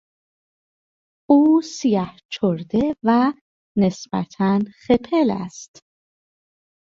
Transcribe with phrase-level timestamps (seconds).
[1.29, 3.33] او سیه چرده و
[3.77, 5.79] نسبتا خپل است.